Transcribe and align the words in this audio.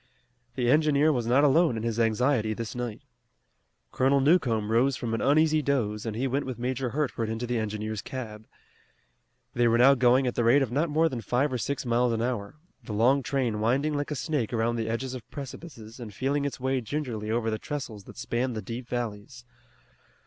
The 0.55 0.67
engineer 0.67 1.13
was 1.13 1.27
not 1.27 1.43
alone 1.43 1.77
in 1.77 1.83
his 1.83 1.99
anxiety 1.99 2.55
this 2.55 2.73
night. 2.73 3.03
Colonel 3.91 4.19
Newcomb 4.19 4.71
rose 4.71 4.95
from 4.95 5.13
an 5.13 5.21
uneasy 5.21 5.61
doze 5.61 6.07
and 6.07 6.15
he 6.15 6.25
went 6.27 6.47
with 6.47 6.57
Major 6.57 6.89
Hertford 6.89 7.29
into 7.29 7.45
the 7.45 7.59
engineer's 7.59 8.01
cab. 8.01 8.47
They 9.53 9.67
were 9.67 9.77
now 9.77 9.93
going 9.93 10.25
at 10.25 10.33
the 10.33 10.43
rate 10.43 10.63
of 10.63 10.71
not 10.71 10.89
more 10.89 11.07
than 11.07 11.21
five 11.21 11.53
or 11.53 11.59
six 11.59 11.85
miles 11.85 12.13
an 12.13 12.21
hour, 12.23 12.55
the 12.83 12.93
long 12.93 13.21
train 13.21 13.59
winding 13.59 13.93
like 13.93 14.09
a 14.09 14.15
snake 14.15 14.51
around 14.51 14.75
the 14.77 14.89
edges 14.89 15.13
of 15.13 15.29
precipices 15.29 15.99
and 15.99 16.11
feeling 16.11 16.45
its 16.45 16.59
way 16.59 16.81
gingerly 16.81 17.29
over 17.29 17.51
the 17.51 17.59
trestles 17.59 18.05
that 18.05 18.17
spanned 18.17 18.55
the 18.55 18.61
deep 18.63 18.87
valleys. 18.87 19.45